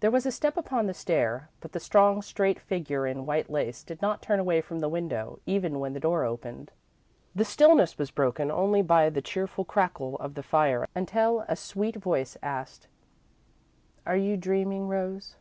There 0.00 0.10
was 0.10 0.24
a 0.24 0.32
step 0.32 0.56
upon 0.56 0.86
the 0.86 0.94
stair, 0.94 1.50
but 1.60 1.72
the 1.72 1.80
strong, 1.80 2.22
straight 2.22 2.58
figure 2.58 3.06
in 3.06 3.26
white 3.26 3.50
lace 3.50 3.84
did 3.84 4.00
not 4.00 4.22
turn 4.22 4.40
away 4.40 4.62
from 4.62 4.78
the 4.78 4.88
window, 4.88 5.38
even 5.44 5.78
when 5.78 5.92
the 5.92 6.00
door 6.00 6.24
opened. 6.24 6.70
The 7.34 7.44
stillness 7.44 7.98
was 7.98 8.10
broken 8.10 8.50
only 8.50 8.80
by 8.80 9.10
the 9.10 9.20
cheerful 9.20 9.66
crackle 9.66 10.16
of 10.16 10.32
the 10.32 10.42
fire 10.42 10.88
until 10.94 11.40
a 11.40 11.56
sweet 11.56 11.96
voice 11.96 12.38
asked: 12.42 12.88
"Are 14.06 14.16
you 14.16 14.38
dreaming, 14.38 14.88
Rose?" 14.88 15.36